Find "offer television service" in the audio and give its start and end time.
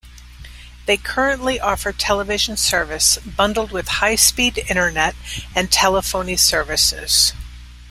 1.59-3.19